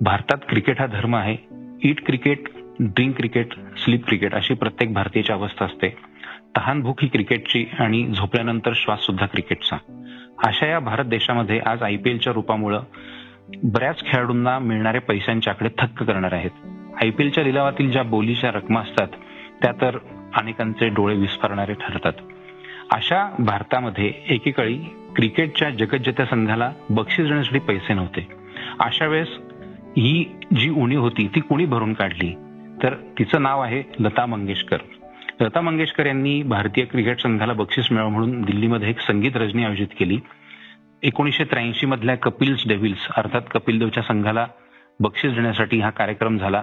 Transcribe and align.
भारतात 0.00 0.36
क्रिकेट 0.48 0.80
हा 0.80 0.86
धर्म 0.86 1.16
आहे. 1.16 1.36
Eat 1.82 2.06
cricket 2.06 2.48
drink 2.80 3.16
cricket 3.16 3.46
sleep 3.52 4.06
cricket 4.06 4.34
अशी 4.34 4.54
प्रत्येक 4.54 4.92
भारतीयाची 4.92 5.32
अवस्था 5.32 5.64
असते. 5.64 5.96
तहान 6.56 6.80
भूक 6.80 7.02
ही 7.02 7.08
क्रिकेटची 7.08 7.66
आणि 7.78 8.12
झोपल्यानंतर 8.16 8.72
श्वास 8.74 9.00
सुद्धा 9.00 9.26
क्रिकेटचा. 9.26 9.76
अशा 10.44 10.66
या 10.66 10.78
भारत 10.78 11.04
देशामध्ये 11.04 11.60
आज 11.66 11.82
आयपीएलच्या 11.82 12.32
रूपामुळं 12.32 12.82
बऱ्याच 13.62 14.04
खेळाडूंना 14.04 14.58
मिळणाऱ्या 14.58 15.00
पैशांचे 15.00 15.50
आकडे 15.50 15.68
थक्क 15.78 16.02
करणार 16.02 16.32
आहेत. 16.32 16.50
आयपीएलच्या 17.02 17.44
लिलावातील 17.44 17.90
ज्या 17.90 18.02
बोलीच्या 18.02 18.50
रकमा 18.50 18.80
असतात 18.80 19.08
त्या 19.62 19.72
तर 19.80 19.98
अनेकांचे 20.34 20.88
डोळे 20.88 21.16
विस्फारणारे 21.16 21.74
ठरतात. 21.74 22.12
अशा 22.92 23.34
भारतामध्ये 23.38 24.12
एकेकाळी 24.28 24.78
क्रिकेटच्या 25.16 25.70
जगज्जत्या 25.70 26.26
संघाला 26.26 26.72
बक्षीस 26.90 27.26
देण्यासाठी 27.26 27.58
पैसे 27.58 27.94
नव्हते. 27.94 28.28
अशा 28.80 29.06
वेळेस 29.06 29.28
ही 29.96 30.38
जी 30.56 30.70
उणीव 30.70 31.00
होती 31.00 31.28
ती 31.34 31.40
कुणी 31.40 31.64
भरून 31.64 31.92
काढली? 31.92 32.34
तर 32.82 32.94
तिचं 33.18 33.42
नाव 33.42 33.62
आहे 33.62 33.82
लता 34.00 34.26
मंगेशकर. 34.26 34.78
लता 35.40 35.60
मंगेशकर 35.60 36.06
यांनी 36.06 36.42
भारतीय 36.42 36.84
क्रिकेट 36.84 37.20
संघाला 37.20 37.52
बक्षीस 37.52 37.92
मिळावं 37.92 38.10
म्हणून 38.10 38.42
दिल्लीमध्ये 38.42 38.90
एक 38.90 39.00
संगीत 39.00 39.30
रजनी 39.34 39.64
आयोजित 39.64 39.86
केली. 39.98 40.20
एकोणीसशे 41.02 41.44
त्र्याऐंशी 41.44 41.86
मधल्या 41.86 42.14
कपिल्स 42.14 42.68
डेव्हिल्स 42.68 43.08
अर्थात 43.16 43.42
कपिल 43.50 43.78
देवच्या 43.78 44.02
संघाला 44.02 44.46
बक्षीस 45.00 45.32
देण्यासाठी 45.32 45.80
हा 45.80 45.90
कार्यक्रम 45.90 46.38
झाला. 46.38 46.62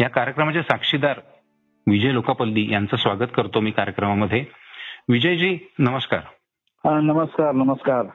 या 0.00 0.08
कार्यक्रमाचे 0.08 0.62
साक्षीदार 0.62 1.20
विजय 1.86 2.12
लोकापल्ली 2.12 2.72
यांचं 2.72 2.96
स्वागत 2.96 3.28
करतो 3.36 3.60
मी 3.60 3.70
कार्यक्रमामध्ये. 3.70 4.44
विजयजी 5.08 5.58
नमस्कार. 5.78 6.20
नमस्कार 7.00 7.52
नमस्कार. 7.52 8.06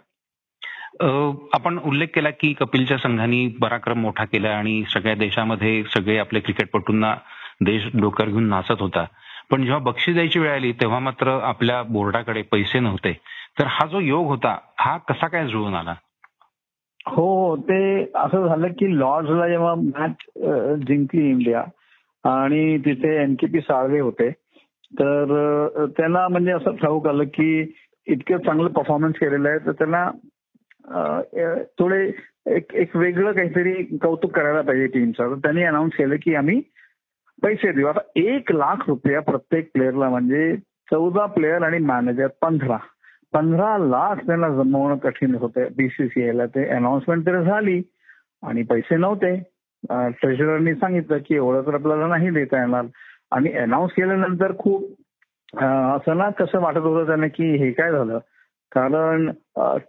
आपण 1.01 1.77
उल्लेख 1.79 2.07
केला 2.15 2.29
की 2.31 2.51
कपिलच्या 2.53 2.97
संघाने 2.97 3.47
पराक्रम 3.61 3.99
मोठा 3.99 4.25
केला 4.25 4.49
आणि 4.49 4.83
सगळ्या 4.89 5.15
देशामध्ये 5.15 5.83
सगळे 5.95 6.17
आपले 6.17 6.39
क्रिकेटपटूंना 6.39 7.13
देश 7.61 7.87
डोक्यावर 7.93 8.31
घेऊन 8.31 8.47
नाचत 8.49 8.81
होता. 8.81 9.05
पण 9.51 9.63
जेव्हा 9.63 9.79
बक्षीस 9.81 10.13
द्यायची 10.13 10.39
वेळ 10.39 10.51
आली 10.51 10.71
तेव्हा 10.71 10.99
मात्र 10.99 11.39
आपल्या 11.43 11.81
बोर्डाकडे 11.83 12.41
पैसे 12.41 12.79
नव्हते. 12.79 13.11
तर 13.59 13.65
हा 13.67 13.85
जो 13.87 13.99
योग 13.99 14.25
होता 14.25 14.57
हा 14.79 14.97
कसा 15.09 15.27
काय 15.27 15.47
जुळून 15.47 15.75
आला? 15.75 15.93
हो 17.07 17.55
ते 17.59 18.03
असं 18.15 18.47
झालं 18.47 18.67
की 18.67 18.97
लॉर्ड्सला 18.99 19.47
जेव्हा 19.47 19.73
मॅच 19.75 20.85
जिंकली 20.87 21.29
इंडिया 21.29 21.63
आणि 22.23 22.77
तिथे 22.77 23.15
एनकेपी 23.23 23.61
साळवे 23.61 23.99
होते 23.99 24.29
तर 24.93 25.85
त्यांना 25.97 26.27
म्हणजे 26.27 26.51
असं 26.51 26.75
ठाऊक 26.75 27.07
आलं 27.07 27.23
की 27.23 27.73
इतकं 28.07 28.37
चांगलं 28.37 28.69
परफॉर्मन्स 28.69 29.15
केलेलं 29.15 29.49
आहे 29.49 29.59
तर 29.65 29.71
त्यांना 29.71 30.09
थोडे 31.79 32.11
एक 32.55 32.73
एक 32.73 32.95
वेगळं 32.95 33.31
काहीतरी 33.31 33.83
कौतुक 34.01 34.31
करायला 34.35 34.61
पाहिजे 34.61 34.87
टीमचं 34.87 35.29
तर 35.31 35.35
त्यांनी 35.35 35.63
अनाऊन्स 35.63 35.95
केलं 35.95 36.15
की 36.21 36.35
आम्ही 36.35 36.61
पैसे 37.43 37.71
देऊ. 37.71 37.87
आता 37.87 37.99
एक 38.15 38.51
लाख 38.51 38.87
रुपया 38.87 39.19
प्रत्येक 39.21 39.69
प्लेअरला 39.73 40.09
म्हणजे 40.09 40.55
चौदा 40.91 41.25
प्लेअर 41.25 41.61
आणि 41.63 41.77
मॅनेजर 41.77 42.27
पंधरा. 42.41 42.77
पंधरा 43.33 43.77
लाख 43.77 44.25
त्यांना 44.25 44.49
जमवणं 44.49 44.97
कठीण 45.03 45.35
होतं. 45.35 45.67
बीसीसीआयला 45.77 46.45
ते 46.45 46.67
अनाउन्समेंट 46.69 47.25
तर 47.25 47.41
झाली 47.43 47.81
आणि 48.43 48.63
पैसे 48.63 48.97
नव्हते. 48.97 49.35
ट्रेझररनी 49.91 50.73
सांगितलं 50.73 51.17
की 51.17 51.35
एवढं 51.35 51.61
तर 51.67 51.73
आपल्याला 51.73 52.07
नाही 52.07 52.29
देता 52.29 52.59
येणार. 52.59 52.85
आणि 53.31 53.51
अनाऊन्स 53.53 53.93
केल्यानंतर 53.93 54.51
खूप 54.57 54.83
असं 55.55 56.17
ना 56.17 56.29
कसं 56.29 56.59
वाटत 56.61 56.77
होतं 56.77 57.07
त्याने 57.07 57.27
की 57.27 57.55
हे 57.57 57.71
काय 57.71 57.91
झालं? 57.91 58.19
कारण 58.73 59.29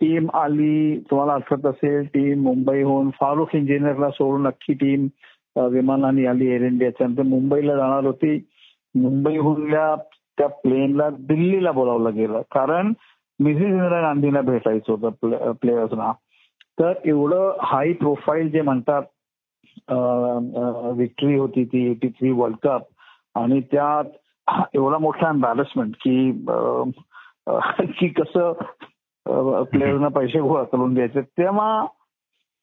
टीम 0.00 0.26
आली 0.36 0.98
तुम्हाला 1.10 1.32
आठवत 1.32 1.66
असेल 1.66 2.06
टीम 2.14 2.42
मुंबईहून 2.42 3.10
फारुख 3.20 3.54
इंजिनियरला 3.54 4.10
सोडून 4.10 4.46
अख्खी 4.46 4.72
टीम 4.74 5.06
विमानाने 5.72 6.26
आली 6.26 6.50
एअर 6.52 6.62
इंडियाच्या 6.66 7.06
नंतर 7.06 7.22
मुंबईला 7.22 7.76
जाणार 7.76 8.04
होती. 8.04 8.36
मुंबईहून 8.94 9.70
त्या 10.38 10.46
प्लेनला 10.62 11.08
दिल्लीला 11.10 11.72
बोलावलं 11.72 12.14
गेलं. 12.14 12.40
कारण 12.50 12.92
मिसेस 13.40 13.62
इंदिरा 13.62 14.00
गांधींना 14.00 14.40
भेटायचं 14.40 14.92
होतं 14.92 15.52
प्लेयर्सना 15.52 16.12
तर 16.80 16.92
एवढं 17.04 17.56
हाय 17.62 17.92
प्रोफाईल 17.92 18.50
जे 18.50 18.60
म्हणतात 18.62 19.02
विक्ट्री 20.96 21.36
होती 21.36 21.64
ती 21.64 21.90
एटी 21.90 22.08
थ्री 22.08 22.30
वर्ल्ड 22.30 22.56
कप 22.62 22.82
आणि 23.38 23.60
त्यात 23.72 24.04
एवढा 24.74 24.98
मोठा 24.98 25.28
एम्बॅरसमेंट 25.28 25.94
की 26.00 26.30
की 27.48 28.08
कसं 28.08 28.52
प्लेयरना 29.70 30.08
पैसे 30.08 30.40
गोळा 30.40 30.62
करून 30.62 30.94
द्यायचे. 30.94 31.20
तेव्हा 31.20 31.86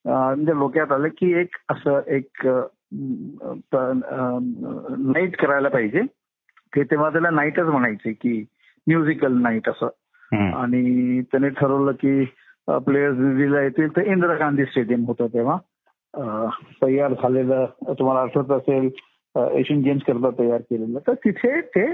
म्हणजे 0.05 0.53
डोक्यात 0.59 0.91
आलं 0.91 1.07
की 1.17 1.33
एक 1.39 1.55
असं 1.69 1.99
एक 2.07 2.47
नाईट 3.73 5.35
करायला 5.41 5.69
पाहिजे. 5.69 6.01
ते 6.75 6.83
तेव्हा 6.83 7.09
त्याला 7.09 7.29
नाईटच 7.29 7.65
म्हणायचे 7.65 8.11
की 8.13 8.45
म्युझिकल 8.87 9.41
नाईट 9.41 9.69
असं. 9.69 9.87
आणि 10.31 11.21
त्याने 11.21 11.49
ठरवलं 11.49 11.91
की 11.91 12.23
प्लेयर्स 12.67 13.17
दिल्लीला 13.17 13.61
येतील 13.61 13.95
तर 13.95 14.01
इंदिरा 14.01 14.35
गांधी 14.35 14.65
स्टेडियम 14.65 15.05
होतं 15.05 15.27
तेव्हा. 15.33 15.57
तयार 16.83 17.13
झालेलं 17.13 17.65
तुम्हाला 17.99 18.21
आठवत 18.21 18.51
असेल 18.51 18.89
एशियन 19.35 19.81
गेम्स 19.81 20.03
करता 20.07 20.29
तयार 20.39 20.61
केलेलं. 20.61 20.99
तर 21.07 21.13
तिथे 21.25 21.59
ते 21.61 21.85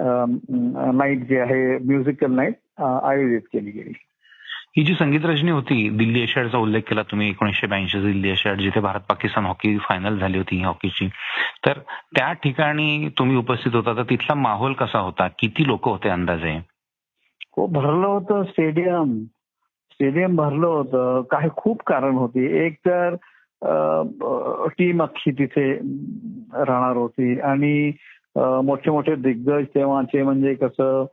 नाईट 0.00 1.26
जे 1.28 1.38
आहे 1.40 1.78
म्युझिकल 1.78 2.32
नाईट 2.32 2.54
आयोजित 2.82 3.40
केली 3.52 3.70
गेली. 3.70 3.92
ही 4.76 4.82
जी 4.84 4.94
संगीत 4.94 5.24
रजनी 5.24 5.50
होती 5.50 5.88
दिल्ली 5.88 6.20
एशियाडचा 6.22 6.58
उल्लेख 6.58 6.82
केला 6.88 7.02
तुम्ही 7.02 7.28
एकोणीसशे 7.28 7.66
ब्याऐंशी 7.66 8.00
दिल्ली 8.00 8.30
एशियाड 8.30 8.60
जिथे 8.60 8.80
भारत 8.80 9.00
पाकिस्तान 9.08 9.46
हॉकी 9.46 9.76
फायनल 9.78 10.18
झाली 10.18 10.38
होती 10.38 10.62
हॉकीची. 10.62 11.08
तर 11.66 11.78
त्या 12.16 12.32
ठिकाणी 12.32 13.08
तुम्ही 13.18 13.36
उपस्थित 13.36 13.74
होता 13.74 13.96
तर 13.96 14.02
तिथला 14.10 14.34
माहोल 14.34 14.72
कसा 14.72 14.98
होता? 14.98 15.28
किती 15.38 15.66
लोक 15.66 15.88
होते 15.88 16.08
अंदाजे? 16.08 16.56
हो 17.56 17.66
भरलं 17.66 18.06
होतं 18.06 18.42
स्टेडियम. 18.50 19.18
स्टेडियम 19.92 20.36
भरलं 20.36 20.66
होतं. 20.66 21.22
काही 21.30 21.48
खूप 21.56 21.82
कारण 21.86 22.14
होती. 22.14 22.46
एक 22.66 22.78
तर 22.88 23.16
टीम 24.78 25.02
अख्खी 25.02 25.30
तिथे 25.30 25.72
राहणार 25.72 26.96
होती. 26.96 27.40
आणि 27.40 27.90
मोठे 28.36 28.90
मोठे 28.90 29.14
दिग्गज 29.14 29.64
तेव्हाचे 29.74 30.22
म्हणजे 30.22 30.54
कसं 30.54 31.04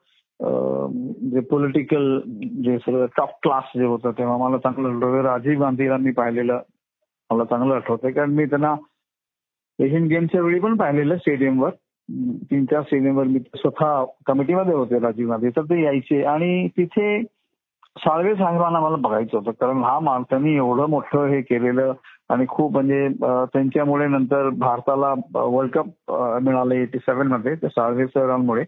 जे 1.31 1.39
पॉलिटिकल 1.39 2.19
जे 2.63 2.77
सगळं 2.77 3.05
टॉप 3.17 3.29
क्लास 3.43 3.63
जे 3.75 3.85
होतं 3.85 4.11
तेव्हा 4.17 4.37
मला 4.37 4.57
चांगलं 4.57 5.21
राजीव 5.21 5.59
गांधीला 5.59 5.97
मी 5.97 6.11
पाहिलेलं. 6.11 6.59
मला 7.29 7.43
चांगलं 7.43 7.75
आठवतंय. 7.75 8.11
कारण 8.11 8.33
मी 8.35 8.45
त्यांना 8.45 8.75
एशियन 9.79 10.05
गेमच्या 10.07 10.41
वेळी 10.41 10.59
पण 10.59 10.75
पाहिलेलं 10.77 11.17
स्टेडियमवर 11.17 11.69
तीन 12.51 12.65
चार 12.65 12.81
स्टेडियमवर 12.81 13.23
मी 13.23 13.39
स्वतः 13.55 14.03
कमिटीमध्ये 14.25 14.73
होते 14.73 14.99
राजीव 14.99 15.29
गांधी. 15.29 15.49
तर 15.49 15.63
ते 15.63 15.81
यायचे. 15.83 16.23
आणि 16.23 16.67
तिथे 16.67 17.23
साळवे 17.97 18.35
साहेबांना 18.35 18.79
मला 18.79 18.95
बघायचं 18.95 19.37
होतं. 19.37 19.51
कारण 19.51 19.83
हा 19.83 20.21
त्यांनी 20.29 20.55
एवढं 20.55 20.89
मोठं 20.89 21.25
हे 21.25 21.41
केलेलं 21.41 21.93
आणि 22.29 22.45
खूप 22.49 22.71
म्हणजे 22.71 23.07
त्यांच्यामुळे 23.21 24.07
नंतर 24.07 24.49
भारताला 24.49 25.13
वर्ल्ड 25.35 25.71
कप 25.71 26.11
मिळालं 26.41 26.73
एटी 26.73 26.97
सेव्हनमध्ये 26.97 27.55
त्या 27.55 28.25
रनमुळे 28.27 28.63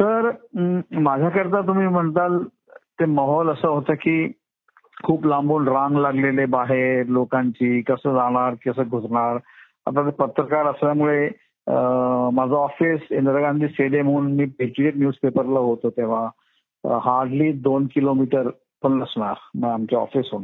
तर 0.00 0.30
माझ्याकरता 1.00 1.60
तुम्ही 1.60 1.86
म्हणताल 1.86 2.38
ते 3.00 3.04
माहोल 3.04 3.48
असं 3.48 3.68
होतं 3.68 3.94
की 3.94 4.32
खूप 5.04 5.26
लांबून 5.26 5.68
रांग 5.68 5.96
लागलेले 5.96 6.44
बाहेर 6.44 7.06
लोकांची 7.06 7.80
कसं 7.82 8.14
जाणार 8.14 8.54
कसं 8.66 8.88
घुसणार. 8.88 9.38
आता 9.86 10.04
ते 10.06 10.10
पत्रकार 10.10 10.66
असल्यामुळे 10.66 11.28
माझं 12.32 12.54
ऑफिस 12.54 13.00
इंदिरा 13.10 13.40
गांधी 13.40 13.68
स्टेडियमहून 13.68 14.32
मी 14.32 14.44
पेट्रियट 14.44 14.96
न्यूजपेपरला 14.96 15.58
होतो 15.58 15.90
तेव्हा. 15.90 16.28
हार्डली 16.84 17.52
दोन 17.52 17.86
किलोमीटर 17.86 18.48
पण 18.82 18.92
नसणार 18.92 19.66
आमच्या 19.66 19.98
ऑफिसहून 19.98 20.42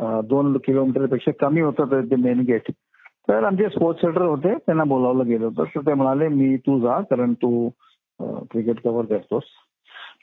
दोन 0.00 0.56
किलोमीटरपेक्षा 0.64 1.32
कमी 1.40 1.60
होतं 1.60 2.02
ते 2.10 2.16
मेन 2.16 2.40
गेट 2.40 2.70
तर 3.28 3.44
आमचे 3.44 3.68
स्पोर्ट्स 3.68 4.00
सेंटर 4.00 4.22
होते 4.22 4.54
त्यांना 4.54 4.84
बोलावलं 4.84 5.26
गेलं 5.26 5.44
होतं. 5.44 5.64
तर 5.64 5.80
ते 5.80 5.94
म्हणाले 5.94 6.28
मी 6.28 6.56
तू 6.56 6.78
जा 6.80 7.00
कारण 7.10 7.32
तू 7.32 7.68
क्रिकेट 8.20 8.80
कव्हर 8.84 9.04
करतोस. 9.04 9.42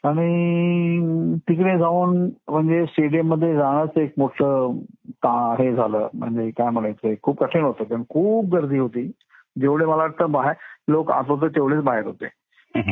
आणि 0.04 1.36
तिकडे 1.48 1.76
जाऊन 1.78 2.16
म्हणजे 2.48 2.84
स्टेडियममध्ये 2.86 3.54
जाणंच 3.56 3.98
एक 3.98 4.12
मोठं 4.18 5.54
हे 5.58 5.72
झालं. 5.74 6.08
म्हणजे 6.14 6.50
काय 6.50 6.70
म्हणायचं 6.70 7.14
खूप 7.22 7.42
कठीण 7.44 7.64
होतं. 7.64 7.84
कारण 7.84 8.02
खूप 8.08 8.52
गर्दी 8.54 8.78
होती. 8.78 9.10
जेवढे 9.60 9.84
मला 9.84 9.96
वाटतं 9.96 10.32
बाहेर 10.32 10.54
लोक 10.88 11.10
आत 11.10 11.24
होते 11.28 11.48
तेवढेच 11.48 11.82
बाहेर 11.84 12.06
होते. 12.06 12.28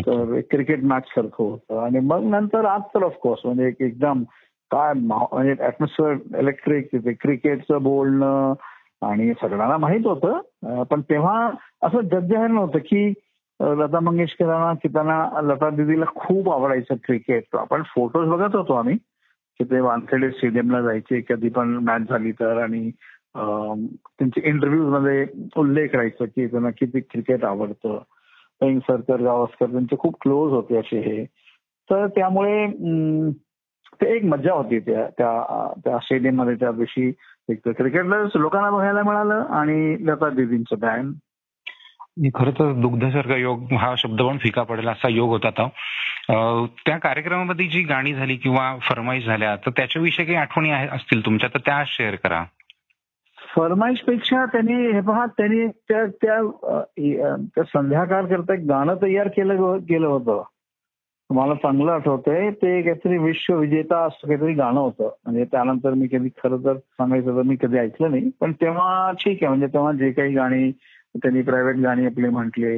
तर 0.06 0.40
क्रिकेट 0.50 0.84
मॅच 0.84 1.04
सारखं 1.08 1.44
होतं. 1.44 1.78
आणि 1.84 2.00
मग 2.06 2.24
नंतर 2.30 2.64
आज 2.64 2.82
तर 2.94 3.02
ऑफकोर्स 3.02 3.40
म्हणजे 3.44 3.68
एक 3.68 3.80
एकदम 3.80 4.22
काय 4.70 4.92
म्हणजे 4.94 5.54
ऍटमॉस्फिअर 5.66 6.38
इलेक्ट्रिक 6.40 6.86
तिथे 6.92 7.12
क्रिकेटचं 7.12 7.82
बोलणं 7.82 8.52
आणि 9.06 9.32
सगळ्यांना 9.40 9.76
माहीत 9.76 10.06
होतं. 10.06 10.82
पण 10.90 11.00
तेव्हा 11.10 11.50
असं 11.82 12.00
जगजाहीर 12.00 12.50
नव्हतं 12.50 12.78
की 12.86 13.12
लता 13.60 14.00
मंगेशकरांना 14.00 14.72
की 14.82 14.88
त्यांना 14.88 15.40
लता 15.42 15.70
दिदीला 15.70 16.04
खूप 16.14 16.50
आवडायचं 16.52 16.94
क्रिकेट 17.04 17.56
आपण 17.56 17.82
फोटोज 17.94 18.28
बघत 18.28 18.54
होतो 18.56 18.74
आम्ही 18.74 18.96
की 19.60 19.64
ते 19.64 19.80
वानखेडे 19.80 20.30
स्टेडियमला 20.30 20.80
जायचे 20.82 21.20
कधी 21.28 21.48
पण 21.48 21.76
मॅच 21.88 22.08
झाली 22.08 22.32
तर. 22.32 22.62
आणि 22.62 22.90
त्यांचे 23.36 24.40
इंटरव्ह्यूजमध्ये 24.44 25.26
उल्लेख 25.56 25.94
राहायचं 25.94 26.24
की 26.24 26.46
त्यांना 26.46 26.70
किती 26.70 27.00
क्रिकेट 27.00 27.44
आवडतं. 27.44 27.98
सरकर 28.78 29.20
गावस्कर 29.22 29.70
त्यांचे 29.70 29.96
खूप 29.98 30.16
क्लोज 30.20 30.52
होते 30.52 30.76
असे 30.76 31.00
हे. 31.00 31.24
तर 31.90 32.06
त्यामुळे 32.06 32.66
ते 34.02 34.16
एक 34.16 34.24
मजा 34.24 34.52
होती 34.52 34.78
त्या 34.78 35.08
त्या 35.84 35.98
स्टेडियममध्ये 35.98 36.54
त्या 36.54 36.72
दिवशी 36.72 37.12
एक 37.48 37.68
क्रिकेटला 37.68 38.16
लोकांना 38.34 38.70
बघायला 38.70 39.02
मिळालं 39.02 39.34
आणि 39.34 39.96
लता 40.00 40.30
दिदींचं 40.30 40.78
बँड 40.78 41.14
खरं 42.34 42.50
तर 42.50 42.72
दुग्धसर्ग 42.72 43.30
योग 43.30 43.72
हा 43.72 43.94
शब्द 43.98 44.22
पण 44.22 44.38
फिका 44.38 44.62
पडेल 44.62 44.88
असा 44.88 45.08
योग 45.08 45.28
होता 45.28 45.50
तो. 45.50 45.68
त्या 46.86 46.98
कार्यक्रमामध्ये 46.98 47.66
जी 47.66 47.82
गाणी 47.82 48.14
झाली 48.14 48.36
किंवा 48.36 48.76
फरमाईश 48.82 49.26
झाल्या 49.26 49.56
तर 49.56 49.70
त्याच्याविषयी 49.70 50.24
काही 50.24 50.38
आठवणी 50.38 50.70
असतील 50.70 51.24
तुमच्या? 51.24 51.48
तर 51.54 51.58
त्या 51.58 51.82
शेअर 51.86 52.14
करा. 52.14 52.44
पेक्षा 54.06 54.46
त्यांनी 54.46 54.92
हे 54.92 55.00
पहा 55.00 55.26
त्यांनी 55.26 55.66
त्या 55.66 56.06
त्या 56.06 57.62
संध्याकाळ 57.62 58.26
करता 58.26 58.54
एक 58.54 58.60
गाणं 58.60 58.94
तयार 59.02 59.28
केलं 59.28 59.78
गेलं 59.88 60.06
होतं. 60.06 60.42
मला 61.30 61.54
चांगलं 61.54 61.92
आठवतंय. 61.92 62.50
ते 62.50 62.80
काहीतरी 62.82 63.18
विश्वविजेता 63.18 64.04
असं 64.06 64.26
काहीतरी 64.28 64.52
गाणं 64.52 64.80
होतं. 64.80 65.10
म्हणजे 65.24 65.44
त्यानंतर 65.44 65.94
मी 65.94 66.06
कधी 66.12 66.28
खरं 66.44 66.56
तर 66.64 66.76
सांगायचं 66.76 67.36
तर 67.36 67.42
मी 67.42 67.56
कधी 67.62 67.78
ऐकलं 67.78 68.10
नाही. 68.10 68.30
पण 68.40 68.52
तेव्हा 68.52 69.10
ठीक 69.20 69.38
आहे. 69.42 69.48
म्हणजे 69.48 69.66
तेव्हा 69.66 69.92
जे 69.92 70.10
काही 70.12 70.34
गाणी 70.34 70.70
त्यांनी 71.16 71.42
प्रायव्हेट 71.42 71.76
गाणी 71.76 72.06
आपली 72.06 72.28
म्हटले. 72.28 72.70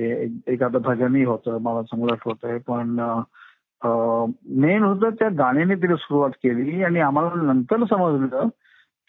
एखादं 0.47 0.83
भजनही 0.83 1.25
होतं. 1.25 1.59
मला 1.63 1.83
चांगलं 1.83 2.13
आठवतंय. 2.13 2.59
पण 2.59 3.01
मेन 4.61 4.83
होतं 4.83 5.11
त्या 5.11 5.29
गाण्याने 5.29 5.75
तिने 5.75 5.97
सुरुवात 5.97 6.31
केली. 6.31 6.83
आणि 6.83 7.01
आम्हाला 7.01 7.43
नंतर 7.43 7.85
समजलं 7.85 8.49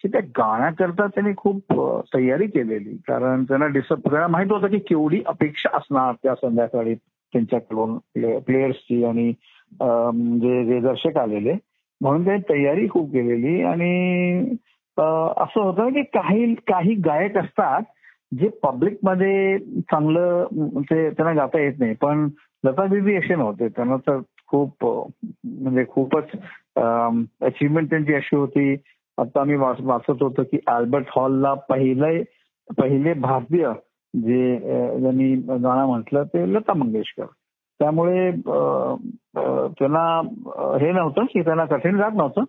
की 0.02 0.08
त्या 0.08 0.22
गाण्याकरता 0.22 1.08
त्यांनी 1.08 1.34
खूप 1.38 1.74
तयारी 2.16 2.48
केलेली. 2.48 2.98
कारण 3.08 3.44
त्यांना 3.44 3.68
डिसप 3.68 4.10
माहीत 4.16 4.52
होतं 4.52 4.68
की 4.68 4.80
केवढी 4.80 5.22
अपेक्षा 5.26 5.78
असणार 5.78 6.14
त्या 6.24 6.36
संध्याकाळी. 6.36 6.96
त्यांच्याकडून 7.34 7.98
प्लेयर्सची 8.46 9.04
आणि 9.06 9.32
जे 10.42 10.64
जे 10.66 10.80
दर्शक 10.80 11.18
आलेले. 11.18 11.54
म्हणून 12.02 12.24
त्यांनी 12.26 12.42
तयारी 12.50 12.88
खूप 12.90 13.12
केलेली 13.12 13.62
आणि 13.64 14.56
असं 14.98 15.62
होतं 15.62 15.90
की 15.94 16.02
काही 16.14 16.54
काही 16.68 16.94
गायक 17.06 17.38
असतात 17.38 17.82
जे 18.40 18.48
पब्लिकमध्ये 18.64 19.58
चांगलं 19.92 20.46
ते 20.80 21.10
त्यांना 21.10 21.34
गाता 21.34 21.60
येत 21.60 21.80
नाही. 21.80 21.94
पण 22.02 22.28
लता 22.64 22.86
दिदी 22.88 23.16
असे 23.16 23.36
नव्हते. 23.36 23.68
त्यांना 23.68 23.96
तर 24.08 24.20
खूप 24.48 24.86
म्हणजे 24.86 25.84
खूपच 25.90 26.32
अचिव्हमेंट 26.76 27.90
त्यांची 27.90 28.14
अशी 28.14 28.36
होती. 28.36 28.76
आता 29.18 29.44
मी 29.44 29.56
वाचत 29.56 30.22
होतो 30.22 30.44
की 30.44 30.60
अल्बर्ट 30.68 31.06
हॉलला 31.16 31.54
पहिले 31.70 32.22
पहिले 32.78 33.14
भारतीय 33.14 33.68
जे 34.14 34.58
ज्यांनी 35.00 35.34
गाणं 35.36 35.86
म्हटलं 35.88 36.24
ते 36.34 36.46
लता 36.54 36.74
मंगेशकर. 36.74 37.26
त्यामुळे 37.80 38.32
त्यांना 39.80 40.06
हे 40.82 40.92
नव्हतं 40.92 41.26
की 41.32 41.42
त्यांना 41.42 41.66
कठीण 41.66 41.98
जात 41.98 42.12
नव्हतं 42.16 42.44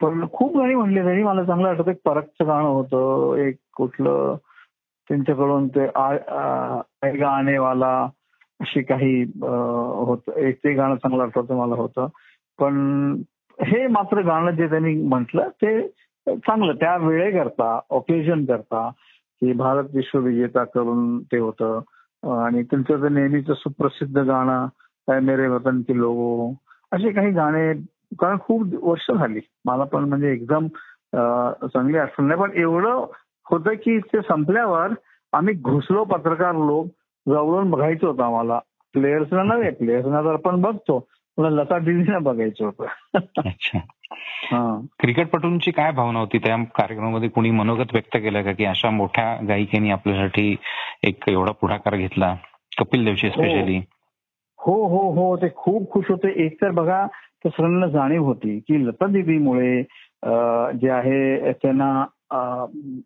पण 0.00 0.26
खूप 0.32 0.56
गाणी 0.56 0.74
म्हणली 0.74 1.02
त्यांनी 1.02 1.22
मला 1.22 1.44
चांगलं 1.44 1.68
आठवतं 1.68 1.90
एक 1.90 2.00
परकचं 2.04 2.46
गाणं 2.46 2.68
होतं 2.68 3.36
एक 3.46 3.56
कुठलं 3.76 4.36
त्यांच्याकडून 5.10 5.68
ते 5.68 5.86
गाणेवाला 7.18 7.92
अशी 8.60 8.82
काही 8.82 9.22
होत 9.42 10.30
एक 10.36 10.58
ते 10.64 10.72
गाणं 10.74 10.96
चांगलं 10.96 11.22
आठवतं 11.22 11.56
मला 11.56 11.74
होतं. 11.74 12.06
पण 12.58 13.22
हे 13.58 13.86
मात्र 13.86 14.22
गाणं 14.22 14.50
जे 14.50 14.66
त्यांनी 14.68 14.94
म्हटलं 15.02 15.48
ते 15.62 15.80
चांगलं. 16.26 16.72
त्या 16.72 16.96
वेळेकरता 16.96 17.78
ओकेजन 17.90 18.44
करता 18.44 18.90
की 19.40 19.52
भारत 19.52 19.84
विश्वविजेता 19.94 20.64
करून 20.64 21.18
ते 21.22 21.38
होतं. 21.38 21.80
आणि 22.42 22.62
त्यांचं 22.62 23.02
तर 23.02 23.08
नेहमीच 23.08 23.50
सुप्रसिद्ध 23.50 24.18
गाणं 24.18 24.66
काय 25.08 25.20
मेरे 25.20 25.46
वतन 25.48 25.80
की 25.80 25.96
लोगो 25.98 26.52
असे 26.92 27.10
काही 27.12 27.30
गाणे 27.30 27.72
कारण 28.18 28.38
खूप 28.38 28.66
वर्ष 28.82 29.10
झाली. 29.10 29.40
मला 29.64 29.84
पण 29.84 30.04
म्हणजे 30.04 30.32
एकदम 30.32 30.66
चांगली 31.66 31.98
आठवण 31.98 32.26
नाही 32.28 32.40
पण 32.40 32.50
एवढं 32.54 33.06
होतं 33.50 33.74
की 33.74 33.98
ते 33.98 34.20
संपल्यावर 34.28 34.92
आम्ही 35.32 35.54
घुसलो 35.54 36.04
पत्रकार 36.04 36.54
लोक 36.54 36.86
जवळून 37.26 37.70
बघायचं 37.70 38.06
होतं 38.06 38.22
आम्हाला. 38.22 38.58
प्लेयर्सना 38.92 39.42
नव्हे 39.42 39.70
प्लेयर्सना 39.70 40.20
तर 40.20 40.32
आपण 40.32 40.60
बघतो. 40.62 40.98
पण 41.36 41.52
लता 41.52 41.78
दिदीना 41.78 42.18
बघायचं 42.18 42.64
होतं. 42.64 42.84
क्रिकेटपटूंची 44.98 45.70
काय 45.70 45.92
भावना 45.92 46.18
होती? 46.18 46.38
त्या 46.38 46.56
कार्यक्रमामध्ये 46.74 47.28
कुणी 47.28 47.50
मनोगत 47.50 47.92
व्यक्त 47.92 48.16
केलं 48.16 48.42
का 48.42 48.52
की 48.52 48.64
अशा 48.64 48.90
मोठ्या 48.90 49.38
गायिकेने 49.48 49.90
आपल्यासाठी 49.90 50.56
एक 51.02 51.28
एवढा 51.28 51.52
पुढाकार 51.52 51.96
घेतला? 51.96 52.36
कपिल 52.78 53.04
देवची 53.04 53.30
स्पेशली 53.30 53.80
हो. 54.58 54.88
हो 54.88 55.12
हो 55.12 55.36
ते 55.36 55.46
खूप 55.56 55.92
खुश 55.92 56.04
होते. 56.08 56.44
एक 56.44 56.62
तर 56.62 56.70
बघा 56.70 57.06
त्या 57.42 57.50
सगळ्यांना 57.50 57.86
जाणीव 57.86 58.24
होती 58.24 58.58
की 58.58 58.86
लता 58.86 59.06
दिदीमुळे 59.06 59.82
जे 60.78 60.90
आहे 60.90 61.52
त्यांना 61.52 62.06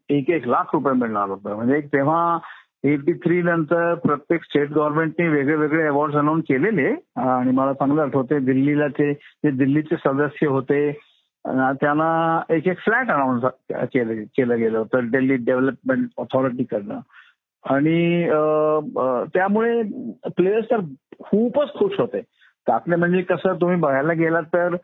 एक 0.09 0.31
एक 0.31 0.49
लाख 0.49 0.65
रुपये 0.73 0.95
मिळणार 0.95 1.29
होतं. 1.29 1.57
म्हणजे 1.57 1.81
तेव्हा 1.81 2.39
एटी 2.85 3.13
थ्री 3.25 3.41
नंतर 3.43 3.95
प्रत्येक 4.05 4.45
स्टेट 4.45 4.71
गव्हर्नमेंटने 4.73 5.29
वेगळे 5.29 5.55
वेगळे 5.57 5.87
अवॉर्ड 5.87 6.15
अनाऊन्स 6.17 6.45
केलेले. 6.49 6.89
आणि 7.17 7.51
मला 7.53 7.73
चांगलं 7.73 8.03
आठवते 8.03 8.39
दिल्लीला 8.45 8.87
ते 8.99 9.13
जे 9.13 9.51
दिल्लीचे 9.57 9.97
सदस्य 10.05 10.47
होते 10.47 10.91
त्यांना 11.45 12.09
एक 12.55 12.67
एक 12.69 12.79
फ्लॅट 12.85 13.11
अनाऊन्स 13.11 13.45
केलं 13.93 14.23
केलं 14.37 14.59
गेलं 14.59 14.79
होतं 14.79 15.09
दिल्ली 15.11 15.37
डेव्हलपमेंट 15.45 16.09
ऑथॉरिटीकडनं 16.19 16.99
आणि 17.65 18.27
त्यामुळे 19.35 19.83
प्लेयर्स 20.37 20.71
तर 20.71 20.81
खूपच 21.23 21.73
खुश 21.79 21.99
होते. 21.99 22.21
त्यातले 22.67 22.97
म्हणजे 22.97 23.23
कसं 23.23 23.61
तुम्ही 23.61 23.77
बघायला 23.81 24.13
गेलात 24.13 24.43
तर 24.55 24.75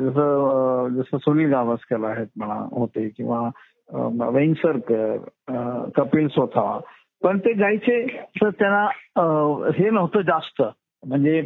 जसं 0.00 0.88
जसं 0.96 1.18
सुनील 1.18 1.50
गावस्कर 1.52 2.04
आहेत 2.08 2.26
म्हणा 2.36 2.54
होते 2.72 3.08
किंवा 3.16 3.48
वेंगसरकर 3.92 5.16
कपिल 5.96 6.28
स्वतः 6.28 6.78
पण 7.22 7.38
ते 7.44 7.52
गायचे 7.58 8.06
तर 8.40 8.50
त्यांना 8.50 9.70
हे 9.76 9.90
नव्हतं 9.90 10.20
जास्त. 10.20 10.62
म्हणजे 11.02 11.40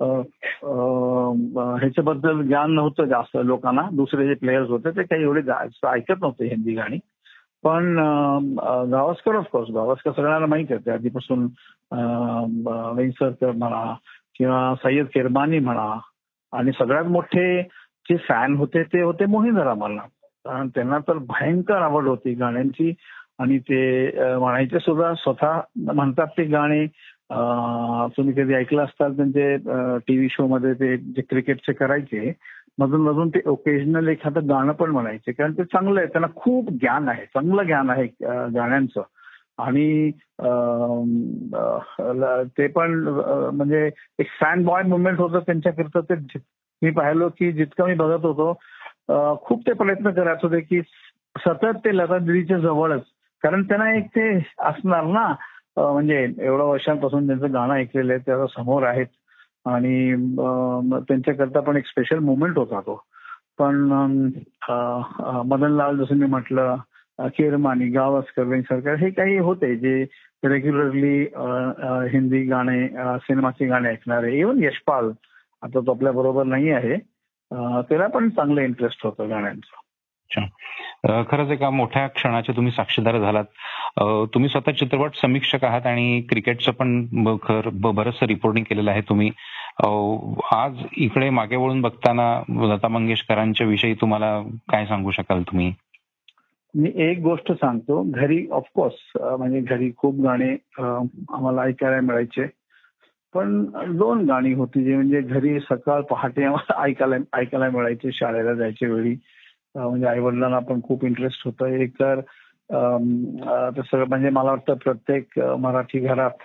ह्याच्याबद्दल 0.00 2.42
ज्ञान 2.46 2.72
नव्हतं 2.74 3.04
जास्त 3.08 3.36
लोकांना. 3.44 3.82
दुसरे 3.96 4.26
जे 4.26 4.34
प्लेयर्स 4.40 4.68
होते 4.70 4.90
ते 4.96 5.02
काही 5.02 5.22
एवढे 5.22 5.40
ऐकत 5.86 6.20
नव्हते 6.20 6.48
हिंदी 6.48 6.74
गाणी. 6.74 6.98
पण 7.64 7.96
गावस्कर 8.90 9.36
ऑफकोर्स 9.36 9.70
गावस्कर 9.74 10.12
सगळ्यांना 10.16 10.46
माहीत 10.46 10.66
आहे. 10.70 10.90
आधीपासून 10.90 11.46
वेंगसरकर 12.96 13.50
म्हणा 13.50 13.94
किंवा 14.38 14.74
सय्यद 14.82 15.06
केरमानी 15.14 15.58
म्हणा 15.58 15.96
आणि 16.52 16.72
सगळ्यात 16.78 17.04
मोठे 17.04 17.62
जे 18.08 18.16
फॅन 18.28 18.54
होते 18.56 18.82
ते 18.92 19.02
होते 19.02 19.26
मोहिंदर 19.26 19.66
आम्हाला 19.66 20.02
कारण 20.44 20.68
त्यांना 20.74 20.98
तर 21.08 21.18
भयंकर 21.28 21.82
आवड 21.82 22.06
होती 22.08 22.34
गाण्यांची. 22.34 22.92
आणि 23.40 23.58
ते 23.58 24.36
म्हणायचे 24.38 24.78
सुद्धा 24.78 25.12
स्वतः 25.18 25.60
म्हणतात 25.92 26.26
ते 26.38 26.44
गाणे 26.48 26.86
तुम्ही 28.16 28.32
कधी 28.34 28.54
ऐकलं 28.54 28.82
असताल 28.82 29.16
त्यांचे 29.16 29.56
टीव्ही 30.06 30.28
शो 30.30 30.46
मध्ये 30.48 30.72
ते 30.80 30.96
जे 30.96 31.22
क्रिकेटचे 31.30 31.72
करायचे 31.72 32.32
मधून 32.78 33.00
मधून 33.00 33.28
ते 33.34 33.40
ओकेजनल 33.48 34.08
एखादं 34.08 34.48
गाणं 34.48 34.72
पण 34.72 34.90
म्हणायचे. 34.90 35.32
कारण 35.32 35.52
ते 35.58 35.64
चांगलं 35.64 36.00
आहे 36.00 36.08
त्यांना 36.12 36.28
खूप 36.36 36.70
ज्ञान 36.80 37.08
आहे 37.08 37.24
चांगलं 37.34 37.62
ज्ञान 37.66 37.90
आहे 37.90 38.06
गाण्यांचं. 38.54 39.02
आणि 39.64 40.10
ते 42.58 42.66
पण 42.76 42.98
म्हणजे 43.54 43.86
एक 44.18 44.28
फॅन 44.40 44.64
बॉय 44.64 44.82
मुवमेंट 44.82 45.18
होतं 45.20 45.38
त्यांच्याकरता. 45.46 46.00
ते 46.00 46.14
मी 46.82 46.90
पाहिलो 46.90 47.28
की 47.38 47.52
जितकं 47.52 47.86
मी 47.88 47.94
बघत 47.94 48.24
होतो 48.24 48.52
खूप 49.08 49.60
ते 49.66 49.72
प्रयत्न 49.72 50.10
करत 50.10 50.38
होते 50.42 50.60
की 50.60 50.80
सतत 51.36 51.78
ते 51.84 51.96
लता 51.96 52.18
दिदीच्या 52.18 52.58
जवळच. 52.58 53.02
कारण 53.42 53.62
त्यांना 53.68 53.92
एक 53.94 54.06
ते 54.16 54.28
असणार 54.68 55.04
ना. 55.04 55.26
म्हणजे 55.76 56.16
एवढ्या 56.38 56.66
वर्षांपासून 56.66 57.26
त्यांचं 57.26 57.52
गाणं 57.54 57.74
ऐकलेलं 57.74 58.12
आहे 58.12 58.22
त्याचा 58.26 58.46
समोर 58.56 58.82
आहेत. 58.86 59.06
आणि 59.66 60.14
त्यांच्याकरता 61.08 61.60
पण 61.60 61.76
एक 61.76 61.86
स्पेशल 61.86 62.18
मुवमेंट 62.18 62.58
होता 62.58 62.80
तो. 62.80 63.02
पण 63.58 63.76
मदनलाल 65.48 65.96
जसं 65.98 66.16
मी 66.16 66.26
म्हटलं 66.26 66.76
केरमानी 67.36 67.86
गावस्कर 67.90 68.60
सरकार 68.60 68.94
हे 68.98 69.10
काही 69.10 69.36
होते 69.38 69.74
जे 69.76 70.04
रेग्युलरली 70.48 71.18
हिंदी 72.12 72.42
गाणे 72.46 72.86
सिनेमाचे 73.18 73.66
गाणे 73.66 73.88
ऐकणारे. 73.88 74.38
इव्हन 74.38 74.62
यशपाल 74.62 75.10
आता 75.62 75.80
तो 75.80 75.92
आपल्या 75.92 76.12
बरोबर 76.12 76.44
नाही 76.44 76.70
आहे. 76.70 76.96
त्याला 77.88 78.06
पण 78.06 78.28
चांगलं 78.28 78.60
इंटरेस्ट 78.60 79.06
होतं 79.06 79.30
गाण्यांचं. 79.30 79.82
खरंच 81.30 81.50
एका 81.50 81.68
मोठ्या 81.70 82.06
क्षणाचे 82.06 82.52
तुम्ही 82.56 82.72
साक्षीदार 82.72 83.18
झालात. 83.18 83.44
तुम्ही 84.34 84.48
स्वतः 84.48 84.72
चित्रपट 84.72 85.14
समीक्षक 85.14 85.64
आहात 85.64 85.86
आणि 85.86 86.20
क्रिकेटचं 86.28 86.72
पण 86.72 87.04
बरंचसं 87.12 88.26
रिपोर्टिंग 88.26 88.64
केलेलं 88.64 88.90
आहे 88.90 89.00
तुम्ही. 89.00 89.30
आज 90.52 90.82
इकडे 90.96 91.30
मागे 91.30 91.56
वळून 91.56 91.80
बघताना 91.80 92.42
लता 92.74 92.88
मंगेशकरांच्या 92.88 93.66
विषयी 93.66 93.94
तुम्हाला 93.94 94.40
काय 94.68 94.86
सांगू 94.86 95.10
शकाल 95.10 95.42
तुम्ही? 95.42 95.72
मी 96.74 96.90
एक 96.94 97.18
गोष्ट 97.22 97.52
सांगतो. 97.52 98.02
घरी 98.10 98.46
ऑफकोर्स 98.52 98.94
म्हणजे 99.16 99.60
घरी 99.60 99.90
खूप 99.96 100.20
गाणे 100.24 100.52
आम्हाला 100.78 101.62
ऐकायला 101.62 102.00
मिळायचे. 102.00 102.46
पण 103.34 103.64
दोन 103.98 104.24
गाणी 104.26 104.52
होती 104.54 104.82
जे 104.84 104.94
म्हणजे 104.94 105.20
घरी 105.20 105.58
सकाळ 105.60 106.00
पहाटे 106.10 106.44
आम्हाला 106.44 106.82
ऐकायला 106.82 107.16
ऐकायला 107.38 107.68
मिळायचे 107.70 108.12
शाळेला 108.12 108.54
जायच्या 108.54 108.88
वेळी. 108.92 109.14
म्हणजे 109.74 110.06
आई 110.06 110.18
वडिलांना 110.20 110.58
पण 110.68 110.80
खूप 110.88 111.04
इंटरेस्ट 111.04 111.42
होतं. 111.46 111.66
एक 111.66 111.94
तर 112.00 112.20
सगळं 112.70 114.04
म्हणजे 114.08 114.30
मला 114.30 114.50
वाटतं 114.50 114.74
प्रत्येक 114.84 115.38
मराठी 115.60 115.98
घरात 116.00 116.42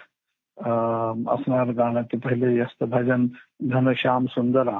असणार 1.34 1.72
गाणं 1.77 2.01
ते 2.12 2.17
पहिले 2.17 2.55
जास्त 2.58 2.84
भजन 2.84 3.25
घनश्याम 3.72 4.25
सुंदरा. 4.29 4.79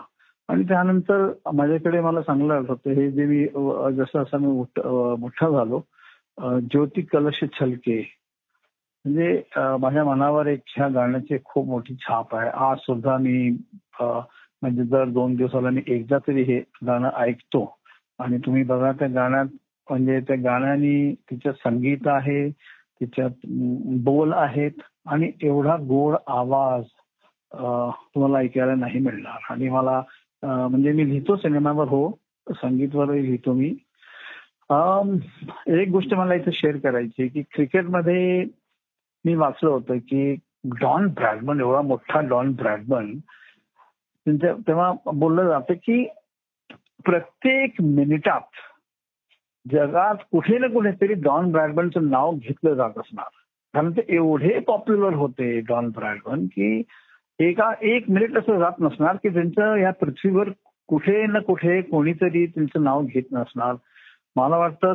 आणि 0.50 0.63
त्यानंतर 0.70 1.28
माझ्याकडे 1.56 2.00
मला 2.01 2.22
चांगलं 2.22 2.63
होतं 2.68 2.92
हे 2.92 3.10
जे 3.12 3.25
मी 3.25 3.44
जसं 3.98 4.22
असं 4.22 4.38
मी 4.42 4.48
मोठा 5.20 5.50
झालो 5.50 5.82
ज्योती 6.72 7.01
कलश 7.12 7.44
छलके. 7.60 8.01
म्हणजे 9.06 9.41
माझ्या 9.82 10.03
मनावर 10.03 10.48
एक 10.48 10.62
ह्या 10.75 10.88
गाण्याची 10.94 11.38
खूप 11.46 11.68
मोठी 11.68 11.96
छाप 12.01 12.36
आहे. 12.36 12.50
आज 12.50 12.77
सुद्धा 12.86 13.18
मी 13.18 13.50
म्हणजे 14.01 14.84
दर 14.91 15.10
दोन 15.10 15.36
दिवसाला 15.36 15.70
मी 15.70 15.82
एकदा 15.88 16.18
तरी 16.27 16.41
हे 16.44 16.60
गाणं 16.88 17.10
ऐकतो. 17.18 17.63
आणि 18.20 18.38
तुम्ही 18.46 18.63
बघा 18.63 18.91
त्या 19.00 19.08
गाण्यात 19.08 19.46
म्हणजे 19.88 20.20
त्या 20.27 20.36
गाण्याने 20.44 21.13
तिचं 21.29 21.51
संगीत 21.63 22.08
आहे 22.08 22.50
तिच्यात 22.50 23.46
बोल 24.06 24.34
आहेत 24.34 24.82
आणि 25.08 25.32
एवढा 25.44 25.75
गोड 25.89 26.15
आवाज 26.27 26.84
तुम्हाला 27.51 28.38
ऐकायला 28.38 28.75
नाही 28.75 29.00
मिळणार. 29.00 29.46
आणि 29.50 29.70
मला 29.70 30.01
म्हणजे 30.44 30.91
मी 30.91 31.08
लिहितो 31.10 31.36
सिनेमावर 31.36 31.88
हो 31.88 32.10
संगीतवरही 32.48 33.24
लिहितो 33.25 33.53
मी. 33.53 33.74
एक 35.79 35.89
गोष्ट 35.91 36.13
मला 36.13 36.34
इथे 36.34 36.51
शेअर 36.53 36.77
करायची 36.84 37.27
की 37.27 37.41
क्रिकेटमध्ये 37.53 38.44
मी 39.25 39.35
वाचलं 39.35 39.69
होतं 39.69 39.97
की 39.97 40.33
डॉन 40.81 41.07
ब्रॅडमन 41.07 41.59
एवढा 41.59 41.81
मोठा 41.81 42.19
डॉन 42.21 42.51
ब्रॅडमन 42.53 43.17
तेव्हा 44.27 44.91
बोललं 45.13 45.47
जातं 45.47 45.73
की 45.73 46.03
प्रत्येक 47.05 47.81
मिनिटात 47.81 48.41
जगात 49.65 50.15
कुठे 50.31 50.57
ना 50.57 50.67
कुठेतरी 50.67 51.13
डॉन 51.13 51.51
ब्रॅडमनचं 51.51 52.09
नाव 52.09 52.31
घेतलं 52.33 52.73
जात 52.73 52.97
असणार. 52.97 53.27
कारण 53.73 53.91
ते 53.91 54.01
एवढे 54.09 54.59
पॉप्युलर 54.59 55.13
होते 55.13 55.59
डॉन 55.59 55.89
ब्रॅडमन 55.89 56.45
की 56.45 56.81
एका 57.39 57.71
एक 57.81 58.09
मिनिट 58.09 58.38
असं 58.38 58.59
जात 58.59 58.79
नसणार 58.79 59.15
की 59.15 59.29
त्यांचं 59.29 59.75
या 59.75 59.91
पृथ्वीवर 59.91 60.49
कुठे 60.89 61.25
ना 61.25 61.39
कुठे 61.39 61.81
कोणीतरी 61.81 62.45
त्यांचं 62.45 62.83
नाव 62.83 63.01
घेत 63.01 63.31
नसणार. 63.31 63.75
मला 64.35 64.57
वाटतं 64.57 64.93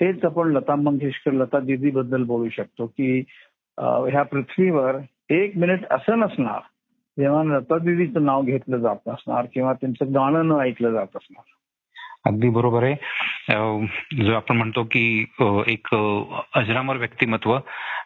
हेच 0.00 0.24
आपण 0.24 0.52
लता 0.52 0.74
मंगेशकर 0.74 1.32
लता 1.32 1.58
दिदी 1.60 1.90
बद्दल 1.90 2.22
बोलू 2.22 2.48
शकतो 2.48 2.86
की 2.86 3.24
ह्या 3.78 4.22
पृथ्वीवर 4.22 4.96
एक 5.30 5.56
मिनिट 5.56 5.86
असं 5.90 6.18
नसणार 6.18 6.60
जेव्हा 7.18 7.44
लता 7.44 7.78
दिदीचं 7.78 8.24
नाव 8.24 8.42
घेतलं 8.42 8.76
जात 8.76 9.08
असणार 9.08 9.46
किंवा 9.54 9.72
त्यांचं 9.72 10.14
गाणं 10.14 10.46
न 10.46 10.60
ऐकलं 10.60 10.90
जात 10.92 11.16
असणार. 11.16 11.42
अगदी 12.30 12.48
बरोबर 12.48 12.82
आहे. 12.82 14.24
जो 14.24 14.34
आपण 14.34 14.56
म्हणतो 14.56 14.82
की 14.84 15.26
एक 15.66 15.94
अजरामर 16.54 16.96
व्यक्तिमत्व 16.96 17.58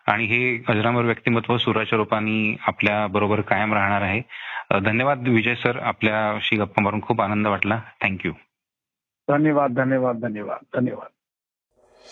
आणि 0.06 0.24
हे 0.24 0.62
अजरामर 0.68 1.04
व्यक्तिमत्व 1.04 1.56
सुराच्या 1.56 1.96
रूपाने 1.96 2.56
आपल्या 2.66 3.06
बरोबर 3.06 3.40
कायम 3.40 3.72
राहणार 3.74 4.02
आहे. 4.02 4.20
धन्यवाद 4.80 5.28
विजय 5.28 5.54
सर 5.54 5.78
आपल्याशी 5.78 6.56
गप्पा 6.56 6.82
मारून 6.82 7.00
खूप 7.02 7.20
आनंद 7.20 7.46
वाटला. 7.46 7.80
थँक्यू 8.02 8.32
धन्यवाद 9.28 9.72
धन्यवाद 9.72 10.20
धन्यवाद 10.20 10.64
धन्यवाद. 10.74 11.13